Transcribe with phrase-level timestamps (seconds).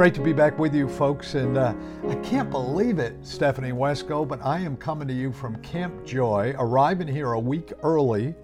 [0.00, 1.34] Great to be back with you, folks.
[1.34, 1.74] And uh,
[2.08, 6.54] I can't believe it, Stephanie Wesco, but I am coming to you from Camp Joy,
[6.58, 8.34] arriving here a week early,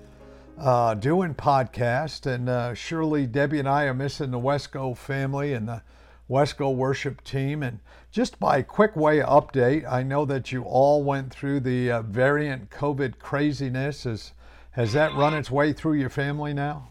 [0.59, 2.27] uh, doing podcast.
[2.27, 5.81] And uh, surely Debbie and I are missing the Wesco family and the
[6.29, 7.63] Wesco worship team.
[7.63, 12.03] And just by quick way update, I know that you all went through the uh,
[12.03, 14.05] variant COVID craziness.
[14.05, 14.33] Has,
[14.73, 16.91] has that run its way through your family now?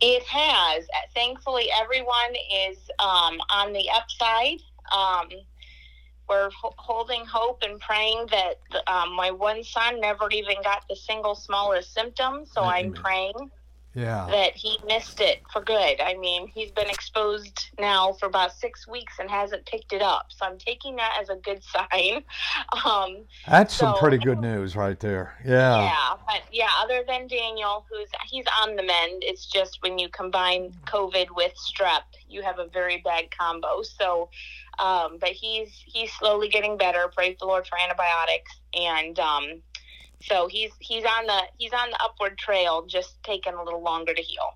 [0.00, 0.86] It has.
[1.14, 4.60] Thankfully, everyone is um, on the upside.
[4.92, 5.28] Um,
[6.28, 8.56] we're ho- holding hope and praying that
[8.86, 12.44] um, my one son never even got the single smallest symptom.
[12.46, 13.50] So I'm praying
[13.94, 14.26] yeah.
[14.30, 16.00] that he missed it for good.
[16.00, 20.26] I mean, he's been exposed now for about six weeks and hasn't picked it up.
[20.28, 22.24] So I'm taking that as a good sign.
[22.84, 25.34] Um, That's so, some pretty good news right there.
[25.44, 25.82] Yeah.
[25.82, 29.22] Yeah, but yeah, other than Daniel, who's he's on the mend.
[29.22, 33.82] It's just when you combine COVID with strep, you have a very bad combo.
[33.82, 34.30] So,
[34.78, 37.10] um, but he's he's slowly getting better.
[37.14, 39.18] Praise the Lord for antibiotics and.
[39.18, 39.62] Um,
[40.22, 44.14] so he's he's on the he's on the upward trail, just taking a little longer
[44.14, 44.54] to heal.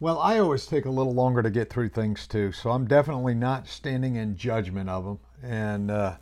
[0.00, 3.34] Well, I always take a little longer to get through things too, so I'm definitely
[3.34, 6.16] not standing in judgment of him, and uh,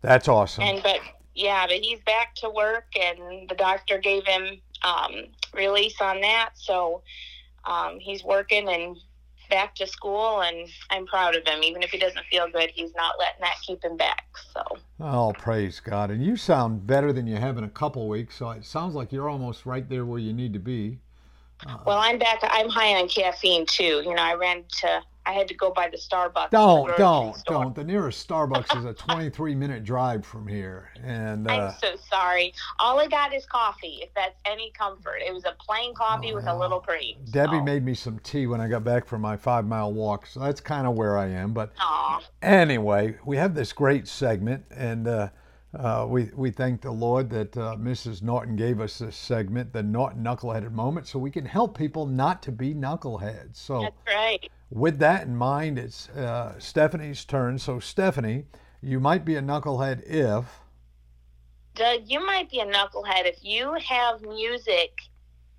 [0.00, 0.64] that's awesome.
[0.64, 1.00] And but
[1.34, 6.50] yeah, but he's back to work, and the doctor gave him um, release on that,
[6.54, 7.02] so
[7.64, 8.96] um, he's working and
[9.52, 11.62] back to school, and I'm proud of him.
[11.62, 14.24] Even if he doesn't feel good, he's not letting that keep him back.
[14.52, 14.62] So.
[14.98, 16.10] Oh, praise God!
[16.10, 18.36] And you sound better than you have in a couple weeks.
[18.36, 20.98] So it sounds like you're almost right there where you need to be.
[21.66, 22.40] Uh, well, I'm back.
[22.42, 24.02] I'm high on caffeine too.
[24.04, 26.50] You know, I ran to I had to go by the Starbucks.
[26.50, 27.64] Don't, the don't, store.
[27.64, 27.74] don't.
[27.74, 30.90] The nearest Starbucks is a 23 minute drive from here.
[31.02, 32.52] And uh, I'm so sorry.
[32.80, 35.18] All I got is coffee, if that's any comfort.
[35.26, 37.18] It was a plain coffee oh, with a little cream.
[37.30, 40.26] Debbie made me some tea when I got back from my five mile walk.
[40.26, 41.52] So that's kind of where I am.
[41.52, 41.72] But
[42.42, 44.64] anyway, we have this great segment.
[44.74, 45.28] And uh,
[45.78, 48.22] uh, we, we thank the Lord that uh, Mrs.
[48.22, 52.42] Norton gave us this segment, the Norton Knuckleheaded Moment, so we can help people not
[52.42, 53.56] to be knuckleheads.
[53.56, 57.58] So that's right with that in mind, it's uh, Stephanie's turn.
[57.58, 58.46] So, Stephanie,
[58.80, 60.46] you might be a knucklehead if.
[61.74, 64.92] Doug, you might be a knucklehead if you have music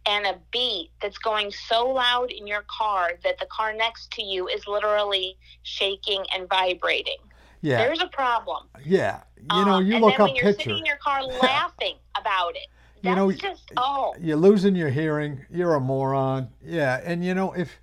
[0.05, 4.23] and a beat that's going so loud in your car that the car next to
[4.23, 7.17] you is literally shaking and vibrating.
[7.61, 7.77] Yeah.
[7.77, 8.67] There's a problem.
[8.83, 9.21] Yeah.
[9.37, 10.63] You know, you um, look and then up when you're picture.
[10.63, 12.67] sitting in your car laughing about it.
[13.01, 14.15] That's you know, just oh.
[14.19, 15.45] You're losing your hearing.
[15.49, 16.49] You're a moron.
[16.63, 17.79] Yeah, and you know if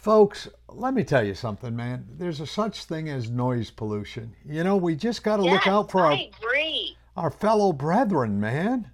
[0.00, 2.06] Folks, let me tell you something, man.
[2.16, 4.34] There's a such thing as noise pollution.
[4.46, 6.96] You know, we just got to yes, look out for I our agree.
[7.18, 8.90] our fellow brethren, man.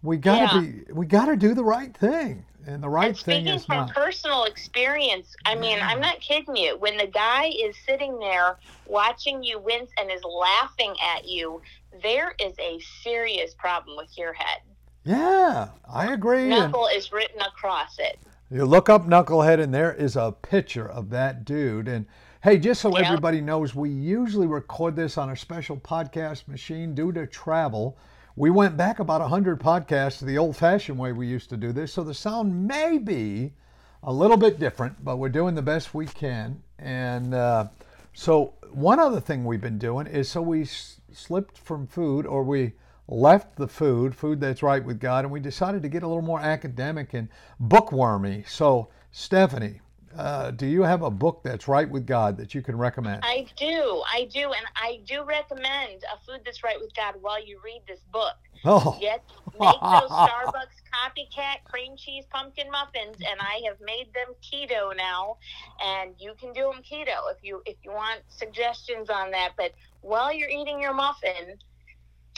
[0.00, 0.70] We got to yeah.
[0.86, 2.44] be we got to do the right thing.
[2.68, 3.94] And the right and thing is from not.
[3.96, 5.88] personal experience, I mean, yeah.
[5.88, 6.78] I'm not kidding you.
[6.78, 11.62] When the guy is sitting there watching you wince and is laughing at you,
[12.00, 14.60] there is a serious problem with your head.
[15.02, 16.48] Yeah, I agree.
[16.48, 18.20] Knuckle and, is written across it.
[18.50, 21.86] You look up Knucklehead, and there is a picture of that dude.
[21.86, 22.06] And
[22.42, 27.12] hey, just so everybody knows, we usually record this on a special podcast machine due
[27.12, 27.98] to travel.
[28.36, 31.72] We went back about 100 podcasts to the old fashioned way we used to do
[31.72, 31.92] this.
[31.92, 33.52] So the sound may be
[34.02, 36.62] a little bit different, but we're doing the best we can.
[36.78, 37.68] And uh,
[38.14, 42.44] so, one other thing we've been doing is so we s- slipped from food or
[42.44, 42.72] we
[43.08, 46.22] left the food, food that's right with God, and we decided to get a little
[46.22, 47.28] more academic and
[47.58, 48.44] bookwormy.
[48.46, 49.80] So, Stephanie,
[50.16, 53.22] uh, do you have a book that's right with God that you can recommend?
[53.24, 54.02] I do.
[54.12, 54.52] I do.
[54.52, 58.36] And I do recommend a food that's right with God while you read this book.
[58.64, 58.98] Oh.
[59.00, 59.20] Yes,
[59.60, 65.36] make those Starbucks copycat cream cheese pumpkin muffins, and I have made them keto now.
[65.84, 69.52] And you can do them keto if you if you want suggestions on that.
[69.56, 71.58] But while you're eating your muffin,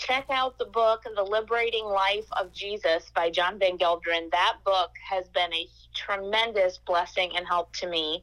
[0.01, 4.31] check out the book The Liberating Life of Jesus by John Van Gelderen.
[4.31, 8.23] That book has been a tremendous blessing and help to me,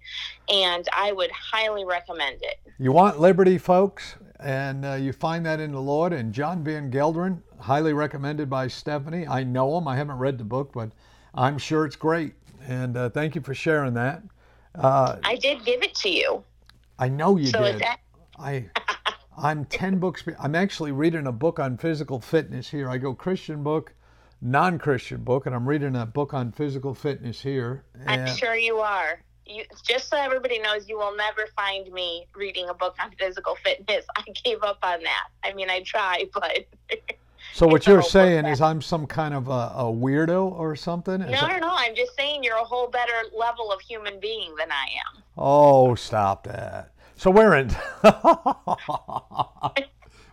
[0.50, 2.60] and I would highly recommend it.
[2.80, 6.14] You want liberty, folks, and uh, you find that in the Lord.
[6.14, 9.28] And John Van Gelderen, highly recommended by Stephanie.
[9.28, 9.88] I know him.
[9.88, 10.92] I haven't read the book, but
[11.36, 12.34] I'm sure it's great.
[12.66, 14.24] And uh, thank you for sharing that.
[14.74, 16.44] Uh, I did give it to you.
[16.98, 17.80] I know you so did.
[17.80, 18.00] That...
[18.40, 18.66] I
[19.38, 20.24] I'm 10 books.
[20.40, 22.90] I'm actually reading a book on physical fitness here.
[22.90, 23.94] I go Christian book,
[24.42, 27.84] non Christian book, and I'm reading a book on physical fitness here.
[28.08, 29.22] I'm sure you are.
[29.46, 33.56] You, just so everybody knows, you will never find me reading a book on physical
[33.64, 34.06] fitness.
[34.18, 35.28] I gave up on that.
[35.44, 36.66] I mean, I try, but.
[37.54, 41.22] So what you're saying is I'm some kind of a, a weirdo or something?
[41.22, 41.70] Is no, no, no.
[41.72, 44.86] I'm just saying you're a whole better level of human being than I
[45.16, 45.24] am.
[45.38, 46.92] Oh, stop that.
[47.18, 47.70] So we're in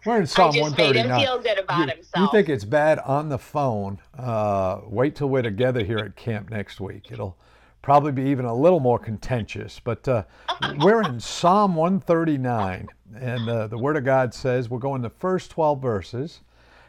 [0.05, 1.21] we're in Psalm 139.
[1.21, 2.23] feel good about you, himself.
[2.23, 3.99] You think it's bad on the phone?
[4.17, 7.11] Uh, wait till we're together here at camp next week.
[7.11, 7.39] It'll
[7.81, 9.81] probably be even a little more contentious.
[9.81, 10.25] But uh,
[10.79, 12.89] we're in Psalm 139,
[13.19, 16.41] and uh, the Word of God says we're going the first 12 verses.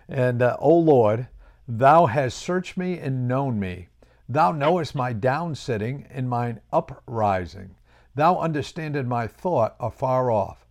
[0.09, 1.27] And, uh, O Lord,
[1.67, 3.87] Thou hast searched me and known me.
[4.29, 7.75] Thou knowest my down sitting and mine uprising.
[8.15, 10.65] Thou understandest my thought afar off.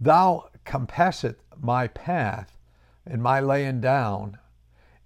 [0.00, 2.58] Thou compassest my path
[3.06, 4.38] and my laying down,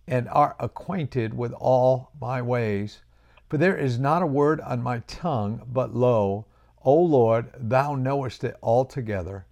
[0.06, 3.02] and art acquainted with all my ways.
[3.48, 6.46] For there is not a word on my tongue, but lo,
[6.84, 9.46] O Lord, thou knowest it altogether.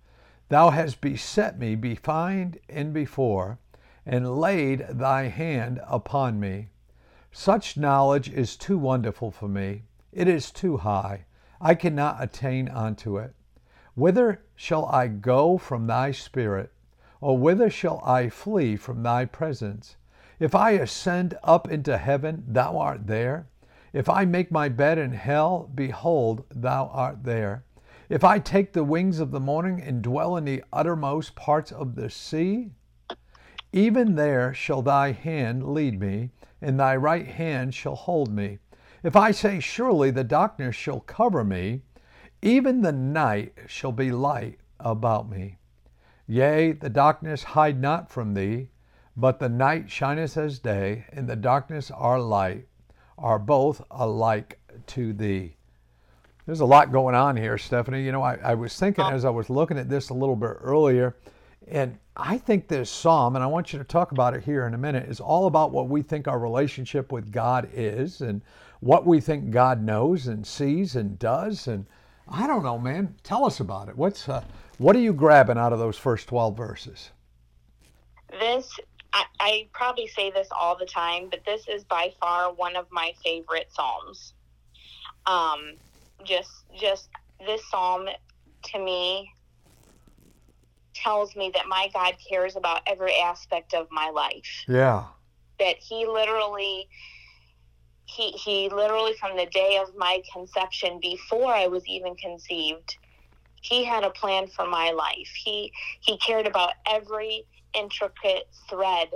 [0.48, 3.58] Thou hast beset me behind and before
[4.06, 6.68] and laid thy hand upon me.
[7.32, 9.84] Such knowledge is too wonderful for me.
[10.12, 11.24] It is too high.
[11.66, 13.34] I cannot attain unto it.
[13.94, 16.70] Whither shall I go from thy spirit?
[17.22, 19.96] Or whither shall I flee from thy presence?
[20.38, 23.46] If I ascend up into heaven, thou art there.
[23.94, 27.64] If I make my bed in hell, behold, thou art there.
[28.10, 31.94] If I take the wings of the morning and dwell in the uttermost parts of
[31.94, 32.72] the sea,
[33.72, 38.58] even there shall thy hand lead me, and thy right hand shall hold me.
[39.04, 41.82] If I say, Surely the darkness shall cover me,
[42.40, 45.58] even the night shall be light about me.
[46.26, 48.70] Yea, the darkness hide not from thee,
[49.14, 52.66] but the night shineth as day, and the darkness are light,
[53.18, 55.56] are both alike to thee.
[56.46, 58.02] There's a lot going on here, Stephanie.
[58.02, 60.56] You know, I, I was thinking as I was looking at this a little bit
[60.62, 61.14] earlier,
[61.68, 64.72] and I think this psalm, and I want you to talk about it here in
[64.72, 68.40] a minute, is all about what we think our relationship with God is and
[68.80, 71.66] what we think God knows and sees and does.
[71.66, 71.86] And
[72.28, 73.14] I don't know, man.
[73.22, 73.96] Tell us about it.
[73.96, 74.44] What's uh,
[74.78, 77.10] what are you grabbing out of those first 12 verses?
[78.30, 78.68] This,
[79.12, 82.86] I, I probably say this all the time, but this is by far one of
[82.90, 84.34] my favorite psalms.
[85.26, 85.74] Um,
[86.24, 87.08] just, just
[87.46, 88.08] this psalm
[88.72, 89.30] to me
[90.94, 94.64] tells me that my God cares about every aspect of my life.
[94.66, 95.04] Yeah.
[95.58, 96.88] That he literally
[98.06, 102.96] he he literally from the day of my conception before I was even conceived,
[103.62, 105.30] he had a plan for my life.
[105.44, 109.08] He he cared about every intricate thread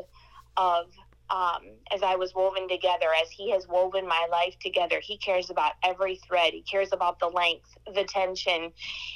[0.56, 0.86] of
[1.30, 1.60] um,
[1.92, 4.98] as I was woven together, as He has woven my life together.
[5.02, 6.54] He cares about every thread.
[6.54, 8.72] He cares about the length, the tension.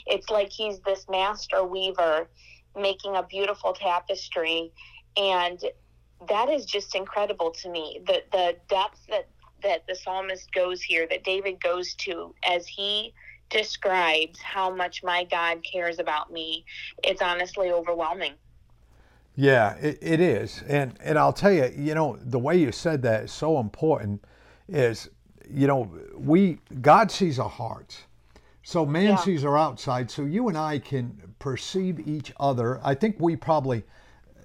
[0.07, 2.29] It's like He's this master weaver
[2.77, 4.73] making a beautiful tapestry
[5.17, 5.61] and
[6.29, 9.29] that is just incredible to me the the depth that
[9.63, 13.13] that the psalmist goes here that david goes to as he
[13.51, 16.65] describes how much my god cares about me
[17.05, 18.33] it's honestly overwhelming
[19.37, 23.03] yeah it, it is and and i'll tell you you know the way you said
[23.03, 24.23] that is so important
[24.69, 25.09] is
[25.51, 28.05] you know we god sees our hearts
[28.63, 29.17] so man yeah.
[29.17, 30.11] sees our outside.
[30.11, 32.81] So you and I can perceive each other.
[32.83, 33.83] I think we probably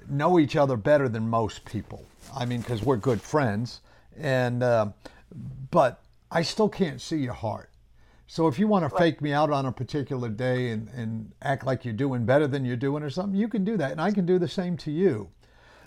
[0.09, 2.05] know each other better than most people.
[2.35, 3.81] I mean, because we're good friends.
[4.19, 4.87] And uh,
[5.71, 7.69] but I still can't see your heart.
[8.27, 9.03] So if you want to right.
[9.03, 12.65] fake me out on a particular day and, and act like you're doing better than
[12.65, 13.91] you're doing or something, you can do that.
[13.91, 15.29] And I can do the same to you.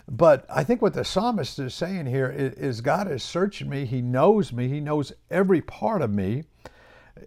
[0.07, 3.85] But I think what the psalmist is saying here is, is God is searching me.
[3.85, 4.67] He knows me.
[4.67, 6.43] He knows every part of me.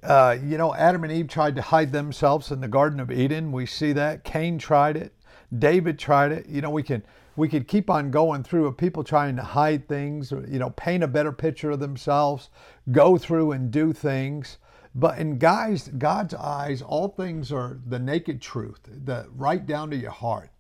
[0.03, 3.53] Uh, you know, Adam and Eve tried to hide themselves in the Garden of Eden.
[3.53, 4.25] We see that.
[4.25, 5.13] Cain tried it.
[5.57, 6.49] David tried it.
[6.49, 7.05] You know, we can
[7.37, 10.71] we could keep on going through of people trying to hide things, or, you know,
[10.71, 12.51] paint a better picture of themselves,
[12.93, 14.59] go through and do things.
[14.95, 19.97] But in guys, God's eyes, all things are the naked truth, the right down to
[19.97, 20.51] your heart.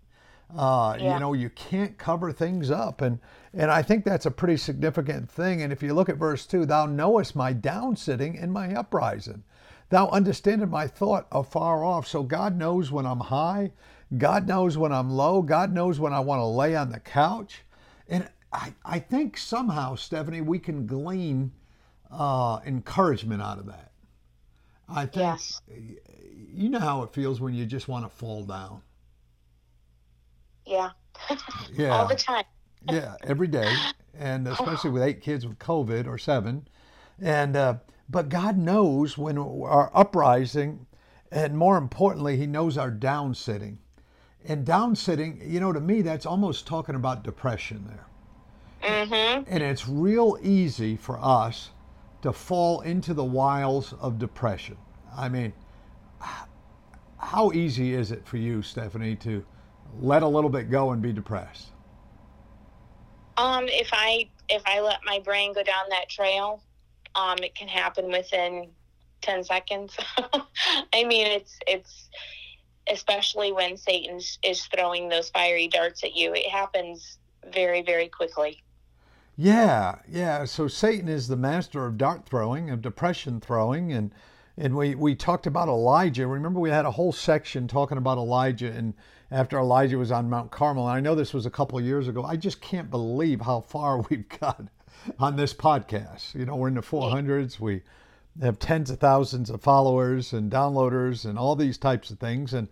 [0.56, 1.14] Uh, yeah.
[1.14, 3.00] You know, you can't cover things up.
[3.00, 3.18] And,
[3.52, 5.62] and I think that's a pretty significant thing.
[5.62, 9.42] And if you look at verse 2, thou knowest my down sitting and my uprising.
[9.90, 12.06] Thou understandest my thought afar off.
[12.06, 13.72] So God knows when I'm high.
[14.18, 15.42] God knows when I'm low.
[15.42, 17.62] God knows when I want to lay on the couch.
[18.08, 21.52] And I, I think somehow, Stephanie, we can glean
[22.10, 23.92] uh, encouragement out of that.
[24.88, 25.60] I think Yes.
[26.54, 28.82] you know how it feels when you just want to fall down.
[30.66, 30.90] Yeah.
[31.72, 31.90] Yeah.
[31.90, 32.44] All the time.
[32.90, 33.72] yeah, every day,
[34.18, 36.68] and especially with eight kids with COVID or seven,
[37.20, 37.76] and uh,
[38.08, 40.86] but God knows when our uprising,
[41.32, 43.78] and more importantly, He knows our down sitting,
[44.46, 45.40] and down sitting.
[45.44, 48.06] You know, to me, that's almost talking about depression there,
[48.82, 49.44] Mm-hmm.
[49.46, 51.70] and it's real easy for us
[52.22, 54.78] to fall into the wiles of depression.
[55.16, 55.54] I mean,
[57.18, 59.44] how easy is it for you, Stephanie, to
[60.00, 61.68] let a little bit go and be depressed?
[63.36, 66.64] Um, if I if I let my brain go down that trail,
[67.16, 68.72] um, it can happen within
[69.22, 69.96] ten seconds.
[70.92, 72.10] I mean, it's it's
[72.90, 76.32] especially when Satan is throwing those fiery darts at you.
[76.34, 77.18] It happens
[77.52, 78.62] very very quickly.
[79.36, 80.44] Yeah, yeah.
[80.44, 84.12] So Satan is the master of dart throwing, of depression throwing, and
[84.56, 86.26] and we we talked about Elijah.
[86.26, 88.94] Remember, we had a whole section talking about Elijah, and
[89.30, 92.06] after Elijah was on Mount Carmel, and I know this was a couple of years
[92.06, 92.22] ago.
[92.22, 94.68] I just can't believe how far we've got
[95.18, 96.34] on this podcast.
[96.34, 97.58] You know, we're in the 400s.
[97.58, 97.82] We
[98.42, 102.54] have tens of thousands of followers and downloaders and all these types of things.
[102.54, 102.68] And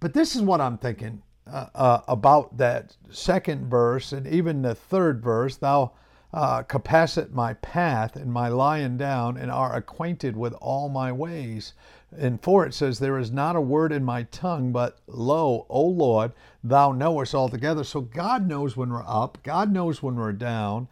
[0.00, 4.74] but this is what I'm thinking uh, uh, about that second verse and even the
[4.74, 5.56] third verse.
[5.56, 5.92] Thou
[6.32, 11.74] uh, compassest my path and my lying down, and are acquainted with all my ways.
[12.16, 15.82] And for it says, There is not a word in my tongue, but lo, O
[15.82, 16.32] Lord,
[16.64, 17.84] thou knowest altogether.
[17.84, 20.88] So God knows when we're up, God knows when we're down.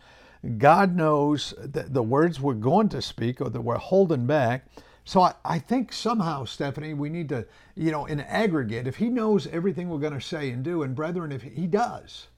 [0.58, 4.66] God knows the, the words we're going to speak or that we're holding back.
[5.04, 9.08] So I, I think somehow, Stephanie, we need to, you know, in aggregate, if He
[9.08, 12.28] knows everything we're going to say and do, and brethren, if He does,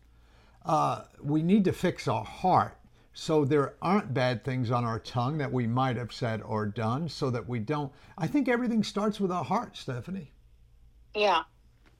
[0.64, 2.76] uh, we need to fix our heart
[3.14, 7.08] so there aren't bad things on our tongue that we might have said or done
[7.08, 7.92] so that we don't.
[8.16, 10.32] I think everything starts with our heart, Stephanie.
[11.14, 11.42] Yeah,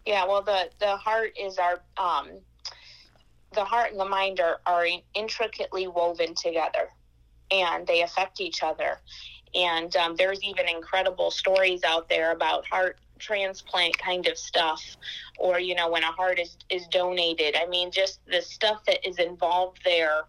[0.07, 0.27] yeah.
[0.27, 2.31] Well, the the heart is our um,
[3.55, 6.91] the heart and the mind are are intricately woven together,
[7.51, 8.99] and they affect each other.
[9.55, 14.83] And um, there's even incredible stories out there about heart transplant kind of stuff,
[15.39, 17.57] or you know when a heart is is donated.
[17.57, 20.23] I mean, just the stuff that is involved there.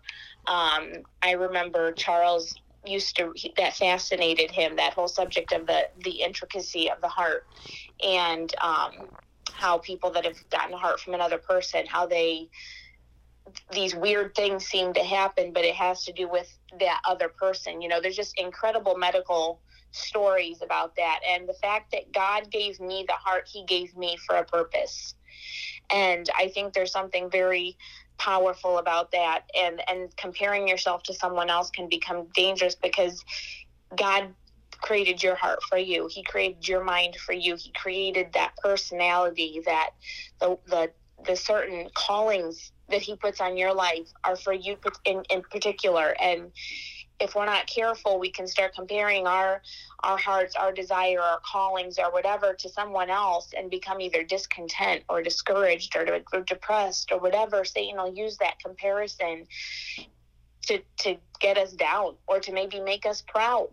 [0.46, 2.53] Um, I remember Charles
[2.86, 7.48] used to that fascinated him that whole subject of the the intricacy of the heart
[8.06, 9.08] and um,
[9.51, 12.50] how people that have gotten a heart from another person how they
[13.71, 17.81] these weird things seem to happen but it has to do with that other person
[17.81, 19.59] you know there's just incredible medical
[19.91, 24.17] stories about that and the fact that god gave me the heart he gave me
[24.25, 25.15] for a purpose.
[25.91, 27.77] And i think there's something very
[28.17, 33.23] powerful about that and and comparing yourself to someone else can become dangerous because
[33.95, 34.33] god
[34.83, 36.07] created your heart for you.
[36.12, 37.55] He created your mind for you.
[37.55, 39.91] He created that personality that
[40.39, 40.91] the the,
[41.25, 46.15] the certain callings that he puts on your life are for you in, in particular.
[46.19, 46.51] And
[47.19, 49.61] if we're not careful we can start comparing our
[50.01, 55.03] our hearts our desire our callings or whatever to someone else and become either discontent
[55.07, 57.63] or discouraged or, or depressed or whatever.
[57.63, 59.45] Satan will use that comparison
[60.63, 63.69] to to get us down or to maybe make us proud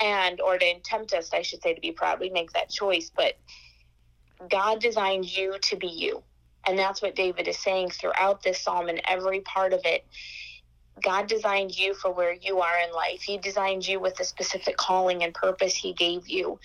[0.00, 2.20] and or to tempt us i should say to be proud.
[2.20, 3.34] We make that choice but
[4.48, 6.22] god designed you to be you
[6.68, 10.04] and that's what david is saying throughout this psalm and every part of it
[11.02, 13.22] God designed you for where you are in life.
[13.22, 16.58] He designed you with a specific calling and purpose He gave you.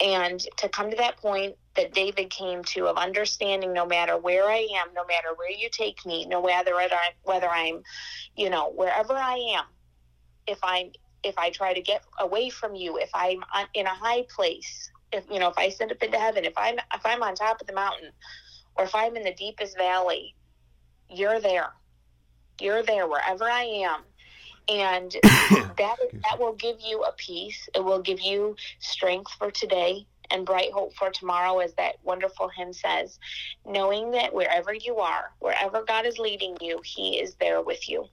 [0.00, 4.48] And to come to that point that David came to of understanding no matter where
[4.48, 7.82] I am, no matter where you take me, no matter whether I'm, whether I'm,
[8.36, 9.64] you know, wherever I am,
[10.46, 10.92] if I'm,
[11.24, 13.40] if I try to get away from you, if I'm
[13.74, 16.78] in a high place, if you know, if I send up into heaven, if I'm,
[16.94, 18.10] if I'm on top of the mountain,
[18.76, 20.34] or if I'm in the deepest valley,
[21.10, 21.72] you're there
[22.60, 24.02] you're there wherever I am.
[24.68, 27.68] And that that will give you a peace.
[27.74, 32.50] It will give you strength for today and bright hope for tomorrow, as that wonderful
[32.54, 33.18] hymn says.
[33.64, 38.06] Knowing that wherever you are, wherever God is leading you, He is there with you.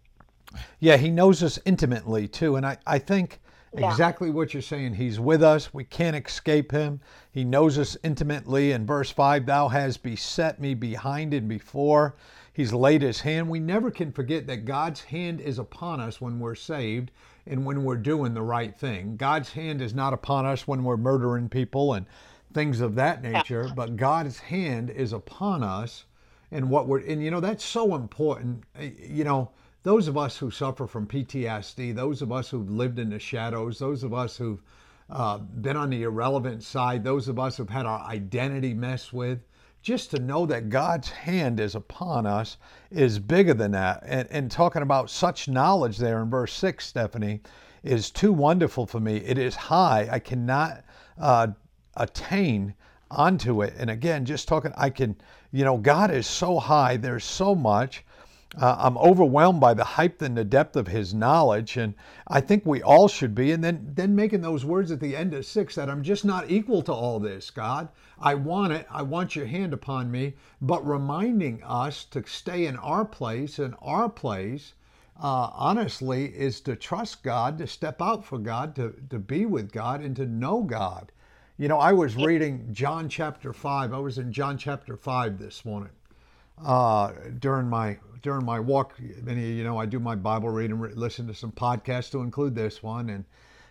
[0.79, 2.55] Yeah, He knows us intimately too.
[2.55, 3.41] And I, I think
[3.79, 3.91] yeah.
[3.91, 4.95] exactly what you're saying.
[4.95, 5.73] He's with us.
[5.73, 7.01] We can't escape Him.
[7.31, 8.71] He knows us intimately.
[8.71, 12.15] In verse 5, Thou hast beset me behind and before.
[12.55, 13.49] He's laid his hand.
[13.49, 17.11] We never can forget that God's hand is upon us when we're saved
[17.45, 19.17] and when we're doing the right thing.
[19.17, 22.05] God's hand is not upon us when we're murdering people and
[22.53, 26.05] things of that nature, but God's hand is upon us
[26.49, 28.63] and what we're and you know that's so important.
[28.79, 29.51] Eh, you know,
[29.85, 33.77] those of us who suffer from PTSD, those of us who've lived in the shadows,
[33.77, 34.63] those of us who've
[35.11, 39.43] uh, been on the irrelevant side, those of us who've had our identity messed with,
[39.83, 42.57] just to know that God's hand is upon us
[42.89, 44.01] is bigger than that.
[44.07, 47.41] And, and talking about such knowledge there in verse 6, Stephanie,
[47.83, 49.17] is too wonderful for me.
[49.17, 50.09] It is high.
[50.11, 50.83] I cannot
[51.19, 51.49] uh,
[51.95, 52.73] attain
[53.11, 53.75] onto it.
[53.77, 55.15] And again, just talking, I can,
[55.51, 58.03] you know, God is so high, there's so much.
[58.57, 61.93] Uh, I'm overwhelmed by the height and the depth of his knowledge, and
[62.27, 63.51] I think we all should be.
[63.51, 66.49] And then, then making those words at the end of six that I'm just not
[66.49, 67.89] equal to all this, God.
[68.17, 68.87] I want it.
[68.89, 73.75] I want your hand upon me, but reminding us to stay in our place, and
[73.81, 74.73] our place,
[75.21, 79.73] uh, honestly, is to trust God, to step out for God, to, to be with
[79.73, 81.11] God, and to know God.
[81.57, 83.93] You know, I was reading John chapter 5.
[83.93, 85.91] I was in John chapter 5 this morning
[86.63, 91.27] uh, during my during my walk, many you know, I do my Bible reading, listen
[91.27, 93.25] to some podcasts to include this one, and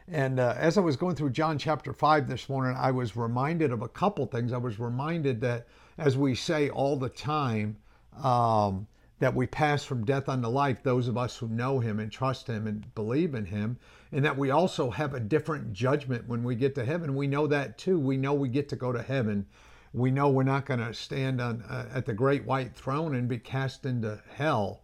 [0.06, 3.72] and uh, as I was going through John chapter five this morning, I was reminded
[3.72, 4.52] of a couple things.
[4.52, 5.66] I was reminded that,
[5.98, 7.78] as we say all the time,
[8.22, 8.86] um,
[9.18, 12.46] that we pass from death unto life, those of us who know Him and trust
[12.46, 13.78] Him and believe in Him,
[14.12, 17.16] and that we also have a different judgment when we get to heaven.
[17.16, 17.98] We know that too.
[17.98, 19.46] We know we get to go to heaven
[19.94, 23.28] we know we're not going to stand on uh, at the great white throne and
[23.28, 24.82] be cast into hell.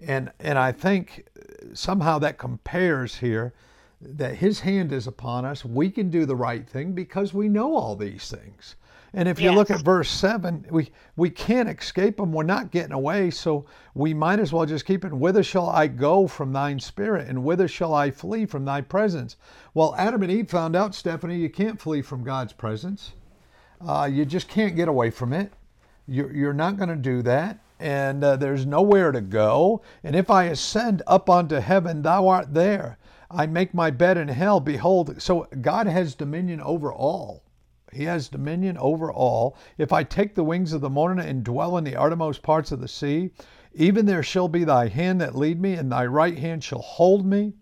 [0.00, 1.26] And and I think
[1.74, 3.52] somehow that compares here
[4.00, 5.64] that his hand is upon us.
[5.64, 8.76] We can do the right thing because we know all these things.
[9.14, 9.56] And if you yes.
[9.56, 12.32] look at verse 7, we, we can't escape them.
[12.32, 13.30] We're not getting away.
[13.30, 15.12] So we might as well just keep it.
[15.12, 17.28] Whither shall I go from thine spirit?
[17.28, 19.36] And whither shall I flee from thy presence?
[19.74, 23.12] Well, Adam and Eve found out, Stephanie, you can't flee from God's presence.
[23.86, 25.52] Uh, you just can't get away from it.
[26.06, 27.58] You're, you're not going to do that.
[27.80, 29.82] And uh, there's nowhere to go.
[30.04, 32.98] And if I ascend up unto heaven, thou art there.
[33.28, 34.60] I make my bed in hell.
[34.60, 37.42] Behold, so God has dominion over all.
[37.92, 39.56] He has dominion over all.
[39.78, 42.80] If I take the wings of the morning and dwell in the uttermost parts of
[42.80, 43.30] the sea,
[43.74, 47.26] even there shall be thy hand that lead me, and thy right hand shall hold
[47.26, 47.54] me.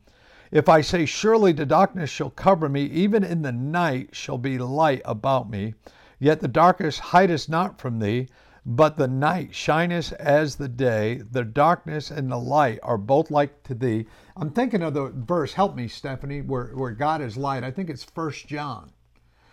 [0.50, 4.58] If I say, Surely the darkness shall cover me, even in the night shall be
[4.58, 5.74] light about me.
[6.20, 8.28] Yet the darkness hideth not from thee,
[8.64, 11.22] but the night shineth as the day.
[11.30, 14.06] The darkness and the light are both like to thee.
[14.36, 17.64] I'm thinking of the verse, help me, Stephanie, where, where God is light.
[17.64, 18.92] I think it's First John.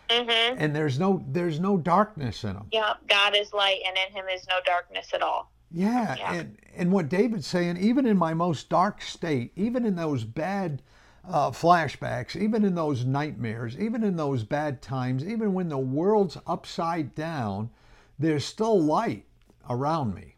[0.09, 0.57] Mm-hmm.
[0.59, 2.67] And there's no there's no darkness in him.
[2.71, 5.51] Yeah, God is light, and in Him is no darkness at all.
[5.69, 9.97] Yeah, yeah, and and what David's saying, even in my most dark state, even in
[9.97, 10.81] those bad
[11.27, 16.37] uh, flashbacks, even in those nightmares, even in those bad times, even when the world's
[16.47, 17.69] upside down,
[18.17, 19.25] there's still light
[19.69, 20.35] around me.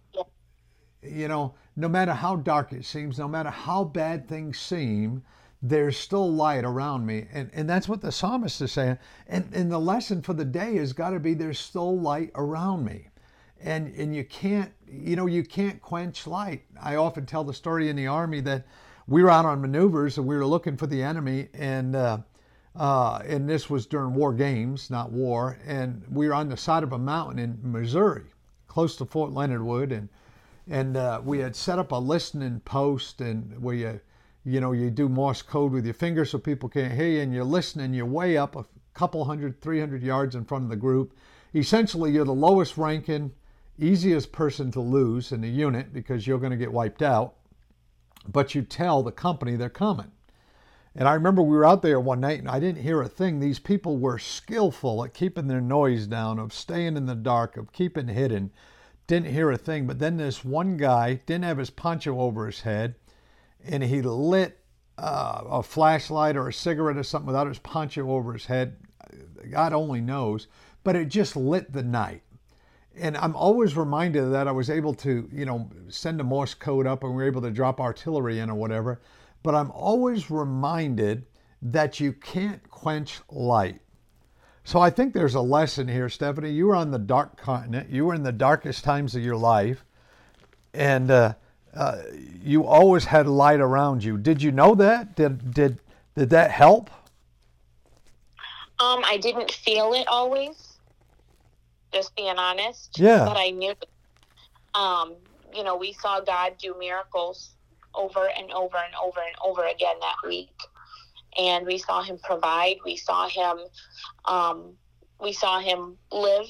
[1.02, 5.24] You know, no matter how dark it seems, no matter how bad things seem,
[5.62, 7.28] there's still light around me.
[7.32, 8.98] And, and that's what the psalmist is saying.
[9.28, 12.84] And, and the lesson for the day has got to be there's still light around
[12.84, 13.08] me.
[13.62, 16.64] And, and you can't, you know, you can't quench light.
[16.82, 18.66] I often tell the story in the army that
[19.10, 22.20] we were out on maneuvers and we were looking for the enemy and uh,
[22.76, 25.58] uh, and this was during war games, not war.
[25.66, 28.24] And we were on the side of a mountain in Missouri,
[28.68, 30.10] close to Fort Leonard Wood, and
[30.68, 34.00] and uh, we had set up a listening post, and where you,
[34.46, 37.34] you know, you do Morse code with your fingers so people can't hear you, and
[37.34, 37.94] you're listening.
[37.94, 41.18] You're way up a couple hundred, 300 yards in front of the group.
[41.56, 43.32] Essentially, you're the lowest ranking,
[43.80, 47.39] easiest person to lose in the unit because you're going to get wiped out
[48.28, 50.12] but you tell the company they're coming.
[50.96, 53.40] And I remember we were out there one night and I didn't hear a thing.
[53.40, 57.72] These people were skillful at keeping their noise down, of staying in the dark, of
[57.72, 58.52] keeping hidden.
[59.08, 59.88] Didn't hear a thing.
[59.88, 62.96] But then this one guy didn't have his poncho over his head
[63.64, 64.60] and he lit
[64.98, 68.78] uh, a flashlight or a cigarette or something without his poncho over his head.
[69.50, 70.48] God only knows.
[70.84, 72.24] But it just lit the night
[73.00, 76.86] and I'm always reminded that I was able to, you know, send a Morse code
[76.86, 79.02] up and we were able to drop artillery in or whatever.
[79.44, 81.26] But I'm always reminded
[81.62, 83.80] that you can't quench light.
[84.64, 86.52] So I think there's a lesson here, Stephanie.
[86.52, 87.90] You were on the dark continent.
[87.90, 89.84] You were in the darkest times of your life,
[90.74, 91.34] and uh,
[91.74, 92.02] uh,
[92.44, 94.18] you always had light around you.
[94.18, 95.16] Did you know that?
[95.16, 95.80] Did did
[96.16, 96.92] did that help?
[98.80, 100.69] Um, I didn't feel it always
[101.94, 102.98] just being honest.
[103.00, 103.26] Yeah.
[103.26, 103.74] But I knew,
[104.74, 105.16] um,
[105.54, 107.54] you know, we saw God do miracles
[107.96, 110.56] over and over and over and over again that week.
[111.38, 112.78] And we saw him provide.
[112.86, 113.60] We saw him,
[114.26, 114.74] um,
[115.22, 116.48] we saw him live,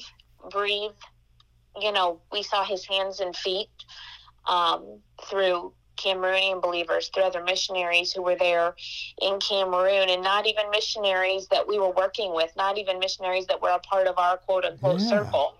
[0.50, 0.90] breathe.
[1.80, 3.68] You know, we saw his hands and feet
[4.46, 8.74] um, through Cameroonian believers, through other missionaries who were there
[9.20, 13.60] in Cameroon, and not even missionaries that we were working with, not even missionaries that
[13.60, 15.08] were a part of our quote unquote Yeah.
[15.08, 15.54] circle.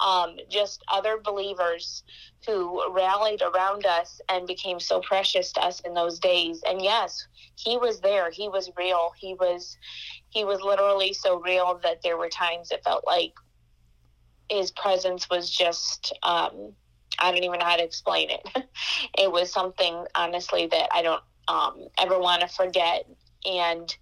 [0.00, 2.04] Um, just other believers
[2.46, 6.62] who rallied around us and became so precious to us in those days.
[6.66, 7.26] And yes,
[7.56, 8.30] he was there.
[8.30, 9.12] He was real.
[9.18, 9.76] He was
[10.30, 13.34] he was literally so real that there were times it felt like
[14.48, 16.74] his presence was just um,
[17.20, 18.48] I don't even know how to explain it.
[19.18, 23.06] it was something honestly that I don't um, ever want to forget,
[23.44, 23.94] and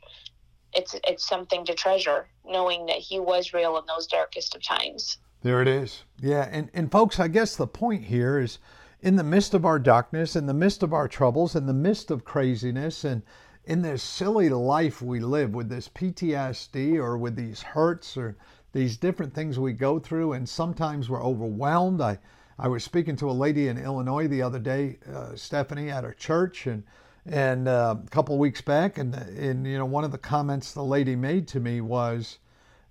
[0.73, 5.19] it's it's something to treasure, knowing that he was real in those darkest of times.
[5.43, 6.03] There it is.
[6.21, 8.59] Yeah, and, and folks, I guess the point here is
[9.01, 12.11] in the midst of our darkness, in the midst of our troubles, in the midst
[12.11, 13.23] of craziness, and
[13.65, 18.37] in this silly life we live with this PTSD or with these hurts or
[18.73, 22.01] these different things we go through, and sometimes we're overwhelmed.
[22.01, 22.19] I,
[22.59, 26.13] I was speaking to a lady in Illinois the other day, uh, Stephanie, at her
[26.13, 26.83] church, and
[27.25, 30.73] and uh, a couple of weeks back, and and you know one of the comments
[30.73, 32.39] the lady made to me was,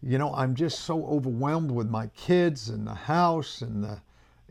[0.01, 4.01] you know, I'm just so overwhelmed with my kids and the house and the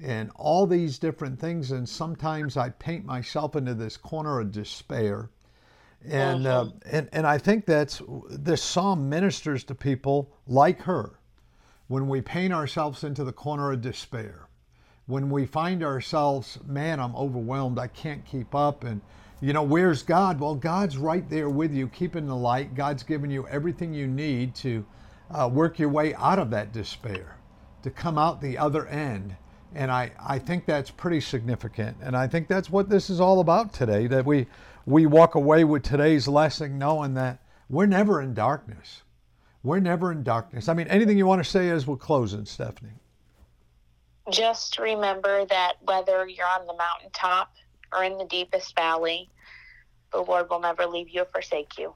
[0.03, 5.31] and all these different things, and sometimes I paint myself into this corner of despair.
[6.05, 11.19] And uh, and and I think that's this psalm ministers to people like her
[11.89, 14.46] when we paint ourselves into the corner of despair,
[15.07, 19.01] when we find ourselves, man, I'm overwhelmed, I can't keep up, and
[19.41, 20.41] you know, where's God?
[20.41, 22.75] Well, God's right there with you, keeping the light.
[22.75, 24.85] God's given you everything you need to
[25.31, 27.37] uh, work your way out of that despair,
[27.83, 29.37] to come out the other end.
[29.75, 31.99] And I, I think that's pretty significant.
[32.01, 34.47] And I think that's what this is all about today that we,
[34.87, 39.03] we walk away with today's lesson knowing that we're never in darkness.
[39.63, 40.69] We're never in darkness.
[40.69, 42.93] I mean, anything you want to say as we're closing, Stephanie?
[44.31, 47.53] Just remember that whether you're on the mountaintop
[47.93, 49.31] or in the deepest valley,
[50.13, 51.95] the Lord will never leave you or forsake you.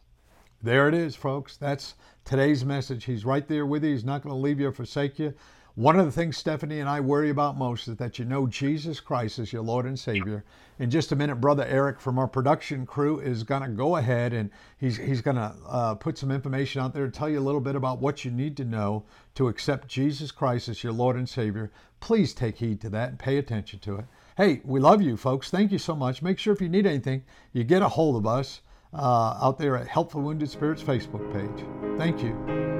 [0.63, 1.57] There it is, folks.
[1.57, 3.05] That's today's message.
[3.05, 3.93] He's right there with you.
[3.93, 5.35] He's not going to leave you or forsake you.
[5.77, 8.99] One of the things Stephanie and I worry about most is that you know Jesus
[8.99, 10.45] Christ is your Lord and Savior.
[10.79, 14.33] In just a minute, Brother Eric from our production crew is going to go ahead
[14.33, 17.41] and he's, he's going to uh, put some information out there to tell you a
[17.41, 19.05] little bit about what you need to know
[19.35, 21.71] to accept Jesus Christ as your Lord and Savior.
[22.01, 24.07] Please take heed to that and pay attention to it.
[24.37, 25.51] Hey, we love you, folks.
[25.51, 26.23] Thank you so much.
[26.23, 29.77] Make sure if you need anything, you get a hold of us uh, out there
[29.77, 31.65] at Help for Wounded Spirits Facebook page.
[31.99, 32.80] Thank you.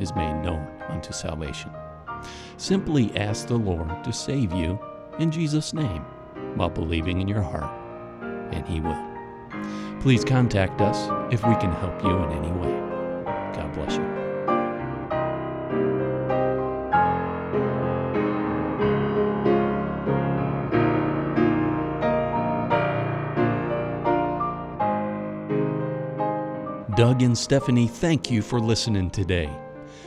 [0.00, 1.70] is made known unto salvation.
[2.56, 4.78] Simply ask the Lord to save you
[5.18, 6.02] in Jesus' name
[6.56, 7.70] while believing in your heart,
[8.52, 8.98] and He will.
[10.00, 12.72] Please contact us if we can help you in any way.
[13.54, 14.20] God bless you.
[26.96, 29.50] Doug and Stephanie, thank you for listening today.